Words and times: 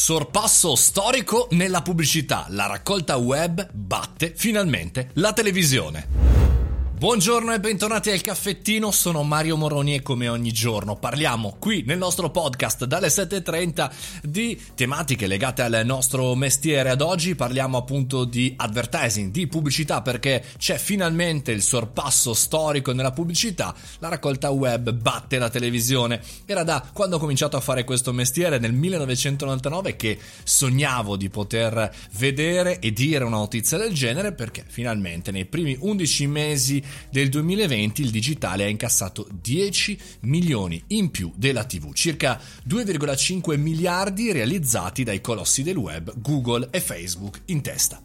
Sorpasso 0.00 0.76
storico 0.76 1.48
nella 1.50 1.82
pubblicità. 1.82 2.46
La 2.50 2.66
raccolta 2.66 3.16
web 3.16 3.68
batte 3.72 4.32
finalmente 4.34 5.10
la 5.14 5.32
televisione. 5.32 6.27
Buongiorno 6.98 7.54
e 7.54 7.60
bentornati 7.60 8.10
al 8.10 8.20
caffettino, 8.22 8.90
sono 8.90 9.22
Mario 9.22 9.56
Moroni 9.56 9.94
e 9.94 10.02
come 10.02 10.26
ogni 10.26 10.50
giorno 10.50 10.96
parliamo 10.96 11.54
qui 11.60 11.84
nel 11.86 11.96
nostro 11.96 12.28
podcast 12.30 12.86
dalle 12.86 13.06
7.30 13.06 13.90
di 14.24 14.60
tematiche 14.74 15.28
legate 15.28 15.62
al 15.62 15.82
nostro 15.84 16.34
mestiere. 16.34 16.90
Ad 16.90 17.00
oggi 17.00 17.36
parliamo 17.36 17.76
appunto 17.78 18.24
di 18.24 18.52
advertising, 18.56 19.30
di 19.30 19.46
pubblicità 19.46 20.02
perché 20.02 20.42
c'è 20.58 20.76
finalmente 20.76 21.52
il 21.52 21.62
sorpasso 21.62 22.34
storico 22.34 22.90
nella 22.90 23.12
pubblicità, 23.12 23.72
la 24.00 24.08
raccolta 24.08 24.50
web 24.50 24.90
batte 24.90 25.38
la 25.38 25.50
televisione. 25.50 26.20
Era 26.46 26.64
da 26.64 26.84
quando 26.92 27.14
ho 27.14 27.20
cominciato 27.20 27.56
a 27.56 27.60
fare 27.60 27.84
questo 27.84 28.12
mestiere 28.12 28.58
nel 28.58 28.72
1999 28.72 29.94
che 29.94 30.18
sognavo 30.42 31.14
di 31.16 31.28
poter 31.28 31.94
vedere 32.14 32.80
e 32.80 32.92
dire 32.92 33.22
una 33.22 33.36
notizia 33.36 33.78
del 33.78 33.92
genere 33.92 34.32
perché 34.32 34.64
finalmente 34.66 35.30
nei 35.30 35.44
primi 35.44 35.76
11 35.78 36.26
mesi 36.26 36.86
del 37.10 37.28
2020 37.28 38.02
il 38.02 38.10
digitale 38.10 38.64
ha 38.64 38.68
incassato 38.68 39.26
10 39.30 39.98
milioni 40.20 40.82
in 40.88 41.10
più 41.10 41.32
della 41.34 41.64
TV, 41.64 41.92
circa 41.92 42.40
2,5 42.68 43.58
miliardi 43.58 44.32
realizzati 44.32 45.04
dai 45.04 45.20
colossi 45.20 45.62
del 45.62 45.76
web 45.76 46.12
Google 46.16 46.68
e 46.70 46.80
Facebook 46.80 47.42
in 47.46 47.60
testa. 47.62 48.00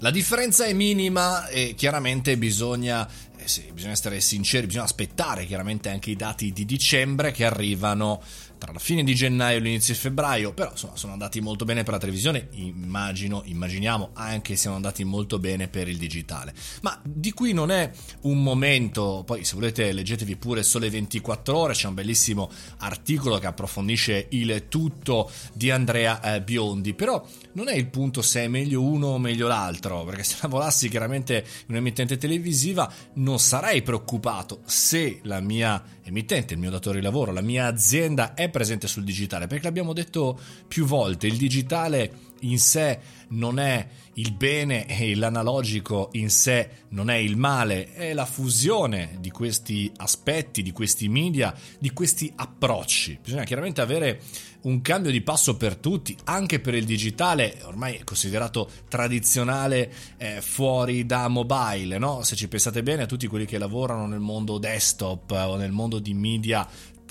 La 0.00 0.12
differenza 0.12 0.64
è 0.64 0.72
minima 0.72 1.48
e 1.48 1.74
chiaramente 1.76 2.36
bisogna, 2.36 3.08
eh 3.38 3.48
sì, 3.48 3.70
bisogna 3.72 3.92
essere 3.92 4.20
sinceri, 4.20 4.66
bisogna 4.66 4.84
aspettare 4.84 5.46
chiaramente 5.46 5.88
anche 5.88 6.10
i 6.10 6.16
dati 6.16 6.52
di 6.52 6.64
dicembre 6.64 7.30
che 7.30 7.44
arrivano 7.44 8.20
tra 8.58 8.72
la 8.72 8.78
fine 8.78 9.04
di 9.04 9.14
gennaio 9.14 9.58
e 9.58 9.60
l'inizio 9.60 9.94
di 9.94 10.00
febbraio, 10.00 10.52
però 10.52 10.70
insomma 10.72 10.96
sono 10.96 11.12
andati 11.12 11.40
molto 11.40 11.64
bene 11.64 11.84
per 11.84 11.94
la 11.94 12.00
televisione, 12.00 12.48
immagino, 12.52 13.42
immaginiamo 13.44 14.10
anche 14.14 14.56
siano 14.56 14.76
andati 14.76 15.04
molto 15.04 15.38
bene 15.38 15.68
per 15.68 15.88
il 15.88 15.96
digitale. 15.96 16.52
Ma 16.82 17.00
di 17.02 17.32
qui 17.32 17.52
non 17.52 17.70
è 17.70 17.90
un 18.22 18.42
momento, 18.42 19.22
poi 19.24 19.44
se 19.44 19.54
volete 19.54 19.92
leggetevi 19.92 20.36
pure 20.36 20.62
Sole 20.62 20.90
24 20.90 21.56
ore, 21.56 21.72
c'è 21.72 21.86
un 21.86 21.94
bellissimo 21.94 22.50
articolo 22.78 23.38
che 23.38 23.46
approfondisce 23.46 24.26
il 24.30 24.66
tutto 24.68 25.30
di 25.52 25.70
Andrea 25.70 26.20
eh, 26.20 26.42
Biondi, 26.42 26.94
però 26.94 27.24
non 27.52 27.68
è 27.68 27.74
il 27.74 27.86
punto 27.86 28.22
se 28.22 28.44
è 28.44 28.48
meglio 28.48 28.82
uno 28.82 29.08
o 29.08 29.18
meglio 29.18 29.46
l'altro, 29.46 30.04
perché 30.04 30.24
se 30.24 30.36
lavolassi 30.42 30.88
chiaramente 30.88 31.44
in 31.66 31.74
un'emittente 31.74 32.16
televisiva 32.16 32.92
non 33.14 33.27
sarei 33.36 33.82
preoccupato 33.82 34.60
se 34.64 35.20
la 35.24 35.40
mia 35.40 35.82
emittente, 36.04 36.54
il 36.54 36.60
mio 36.60 36.70
datore 36.70 36.98
di 36.98 37.04
lavoro, 37.04 37.32
la 37.32 37.42
mia 37.42 37.66
azienda 37.66 38.34
è 38.34 38.48
presente 38.48 38.88
sul 38.88 39.04
digitale, 39.04 39.46
perché 39.46 39.64
l'abbiamo 39.64 39.92
detto 39.92 40.38
più 40.66 40.86
volte, 40.86 41.26
il 41.26 41.36
digitale 41.36 42.10
in 42.40 42.58
sé 42.58 42.98
non 43.28 43.58
è 43.58 43.86
il 44.14 44.32
bene 44.32 44.86
e 44.86 45.14
l'analogico 45.14 46.08
in 46.12 46.30
sé 46.30 46.68
non 46.90 47.08
è 47.10 47.16
il 47.16 47.36
male, 47.36 47.92
è 47.92 48.12
la 48.12 48.26
fusione 48.26 49.16
di 49.20 49.30
questi 49.30 49.90
aspetti, 49.96 50.62
di 50.62 50.72
questi 50.72 51.08
media, 51.08 51.54
di 51.78 51.92
questi 51.92 52.32
approcci. 52.34 53.18
Bisogna 53.22 53.44
chiaramente 53.44 53.80
avere 53.80 54.20
un 54.62 54.80
cambio 54.80 55.12
di 55.12 55.20
passo 55.20 55.56
per 55.56 55.76
tutti, 55.76 56.16
anche 56.24 56.58
per 56.58 56.74
il 56.74 56.84
digitale, 56.84 57.60
ormai 57.64 57.94
è 57.94 58.04
considerato 58.04 58.68
tradizionale 58.88 59.92
eh, 60.16 60.40
fuori 60.40 61.06
da 61.06 61.28
mobile, 61.28 61.98
no? 61.98 62.22
Se 62.22 62.34
ci 62.34 62.48
pensate 62.48 62.82
bene 62.82 63.02
a 63.02 63.06
tutti 63.06 63.28
quelli 63.28 63.46
che 63.46 63.58
lavorano 63.58 64.06
nel 64.06 64.18
mondo 64.18 64.58
desktop 64.58 65.30
o 65.30 65.56
nel 65.56 65.70
mondo 65.70 66.00
di 66.00 66.12
media 66.12 66.66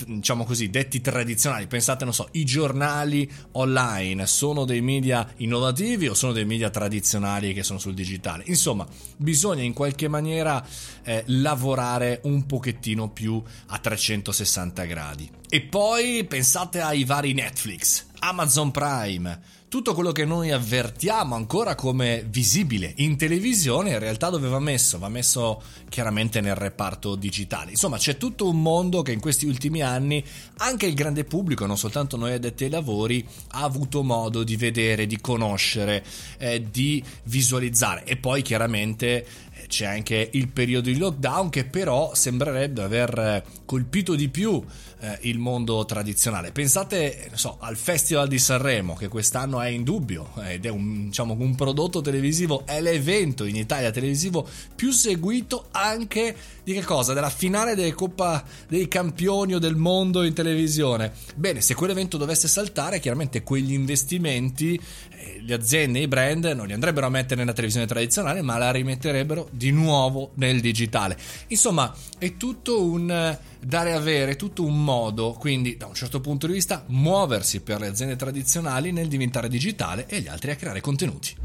diciamo 0.06 0.44
così, 0.44 0.70
detti 0.70 1.02
tradizionali. 1.02 1.68
Pensate, 1.68 2.04
non 2.04 2.14
so, 2.14 2.28
i 2.32 2.46
giornali 2.46 3.30
online 3.54 4.28
sono 4.28 4.66
dei 4.66 4.82
media 4.82 5.28
innovativi 5.38 6.08
o 6.08 6.14
sono 6.14 6.34
dei 6.34 6.46
media 6.46 6.70
tradizionali 6.70 7.54
che 7.54 7.64
sono 7.64 7.80
sul 7.80 7.94
digitale? 7.94 8.44
Insomma, 8.48 8.88
bisogna 9.18 9.64
in 9.64 9.74
qualche 9.74 10.08
maniera 10.08 10.66
eh, 11.04 11.24
lavorare 11.28 12.22
un 12.24 12.46
pochettino 12.46 13.10
più 13.10 13.42
a 13.68 13.78
360 13.78 14.84
gradi. 14.86 15.30
E 15.50 15.62
poi 15.62 16.26
pensate 16.26 16.82
ai 16.82 17.06
vari 17.06 17.34
Netflix, 17.34 18.06
Amazon 18.28 18.72
Prime, 18.72 19.40
tutto 19.70 19.94
quello 19.94 20.12
che 20.12 20.26
noi 20.26 20.52
avvertiamo 20.52 21.34
ancora 21.34 21.76
come 21.76 22.26
visibile 22.28 22.92
in 22.98 23.16
televisione 23.16 23.92
in 23.92 24.00
realtà 24.00 24.30
dove 24.30 24.50
va 24.50 24.60
messo? 24.60 25.00
Va 25.00 25.08
messo 25.08 25.62
chiaramente 25.88 26.42
nel 26.42 26.56
reparto 26.56 27.16
digitale. 27.16 27.72
Insomma, 27.72 27.98
c'è 27.98 28.18
tutto 28.18 28.50
un 28.50 28.62
mondo 28.62 29.02
che 29.02 29.14
in 29.14 29.22
questi 29.22 29.46
ultimi 29.46 29.82
anni 29.82 30.22
anche 30.58 30.88
il 30.88 30.94
grande 30.94 31.24
pubblico, 31.24 31.66
non 31.66 31.78
soltanto 31.78 32.18
noi 32.18 32.34
addetti 32.34 32.66
ai 32.66 32.70
lavori, 32.70 33.26
ha 33.52 33.64
avuto 33.64 34.04
modo 34.04 34.44
di 34.44 34.58
vedere, 34.58 35.08
di 35.08 35.22
conoscere, 35.22 36.04
eh, 36.38 36.70
di 36.70 37.02
visualizzare 37.24 38.04
e 38.04 38.18
poi 38.18 38.42
chiaramente 38.42 39.26
c'è 39.68 39.86
anche 39.86 40.30
il 40.34 40.48
periodo 40.48 40.90
di 40.90 40.98
lockdown 40.98 41.50
che 41.50 41.66
però 41.66 42.14
sembrerebbe 42.14 42.84
aver 42.84 43.18
eh, 43.18 43.44
colpito 43.66 44.16
di 44.16 44.30
più 44.30 44.64
eh, 45.00 45.18
il 45.22 45.38
mondo 45.38 45.86
tradizionale. 45.86 46.52
Pensate 46.52 47.30
so, 47.34 47.58
al 47.60 47.76
Festival 47.76 48.28
di 48.28 48.40
Sanremo 48.40 48.96
che 48.96 49.08
quest'anno 49.08 49.62
è 49.62 49.68
in 49.68 49.84
dubbio 49.84 50.32
ed 50.44 50.66
è 50.66 50.70
un, 50.70 51.06
diciamo, 51.06 51.36
un 51.38 51.56
prodotto 51.56 52.02
televisivo, 52.02 52.66
è 52.66 52.82
l'evento 52.82 53.46
in 53.46 53.56
Italia 53.56 53.92
televisivo 53.92 54.48
più 54.76 54.92
seguito 54.92 55.68
anche 55.72 56.36
di 56.64 56.74
che 56.74 56.84
cosa? 56.84 57.14
Della 57.14 57.30
finale 57.30 57.76
della 57.76 57.94
Coppa 57.94 58.44
dei 58.68 58.88
Campioni 58.88 59.54
o 59.54 59.60
del 59.60 59.76
mondo 59.76 60.24
in 60.24 60.34
televisione. 60.34 61.14
Bene, 61.36 61.62
se 61.62 61.76
quell'evento 61.76 62.18
dovesse 62.18 62.48
saltare, 62.48 63.00
chiaramente 63.00 63.44
quegli 63.44 63.72
investimenti, 63.72 64.80
eh, 65.10 65.42
le 65.46 65.54
aziende, 65.54 66.00
i 66.00 66.08
brand 66.08 66.46
non 66.46 66.68
li 66.68 66.74
andrebbero 66.74 67.06
a 67.06 67.10
mettere 67.10 67.40
nella 67.40 67.54
televisione 67.54 67.88
tradizionale, 67.88 68.42
ma 68.42 68.58
la 68.58 68.72
rimetterebbero 68.72 69.48
di 69.58 69.72
nuovo 69.72 70.32
nel 70.36 70.62
digitale. 70.62 71.18
Insomma, 71.48 71.94
è 72.18 72.38
tutto 72.38 72.82
un 72.82 73.38
dare 73.60 73.90
e 73.90 73.94
avere, 73.94 74.36
tutto 74.36 74.64
un 74.64 74.84
modo, 74.84 75.34
quindi 75.34 75.76
da 75.76 75.88
un 75.88 75.96
certo 75.96 76.22
punto 76.22 76.48
di 76.48 76.54
vista, 76.54 76.86
muoversi 76.88 77.62
per 77.62 77.82
le 77.82 77.88
aziende 77.88 78.16
tradizionali 78.16 78.92
nel 78.92 79.08
diventare 79.08 79.50
digitale 79.50 80.06
e 80.08 80.22
gli 80.22 80.28
altri 80.28 80.52
a 80.52 80.56
creare 80.56 80.80
contenuti. 80.80 81.36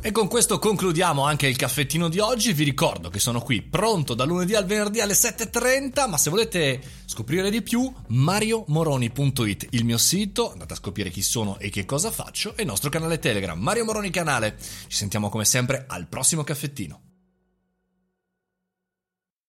E 0.00 0.12
con 0.12 0.28
questo 0.28 0.60
concludiamo 0.60 1.24
anche 1.24 1.48
il 1.48 1.56
caffettino 1.56 2.08
di 2.08 2.20
oggi. 2.20 2.52
Vi 2.52 2.62
ricordo 2.62 3.10
che 3.10 3.18
sono 3.18 3.40
qui 3.40 3.62
pronto 3.62 4.14
da 4.14 4.24
lunedì 4.24 4.54
al 4.54 4.64
venerdì 4.64 5.00
alle 5.00 5.14
7.30, 5.14 6.08
ma 6.08 6.16
se 6.16 6.30
volete 6.30 6.80
scoprire 7.04 7.50
di 7.50 7.62
più, 7.62 7.92
mariomoroni.it, 8.06 9.66
il 9.70 9.84
mio 9.84 9.98
sito, 9.98 10.52
andate 10.52 10.74
a 10.74 10.76
scoprire 10.76 11.10
chi 11.10 11.20
sono 11.20 11.58
e 11.58 11.68
che 11.68 11.84
cosa 11.84 12.12
faccio, 12.12 12.56
e 12.56 12.62
il 12.62 12.68
nostro 12.68 12.90
canale 12.90 13.18
Telegram, 13.18 13.58
Mario 13.58 13.84
Moroni 13.84 14.10
Canale. 14.10 14.56
Ci 14.58 14.96
sentiamo 14.96 15.28
come 15.28 15.44
sempre 15.44 15.84
al 15.88 16.06
prossimo 16.06 16.44
caffettino. 16.44 17.07